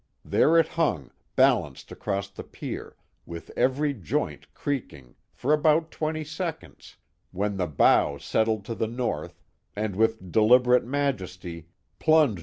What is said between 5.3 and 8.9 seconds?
for about twenty seconds, when the bow settled to the